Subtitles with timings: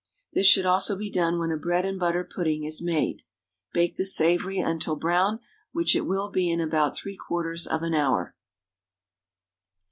[0.33, 3.21] This should also be done when a bread and butter pudding is made.
[3.71, 5.41] Bake the savoury until brown,
[5.73, 8.35] which it will be in about 3/4 of an hour.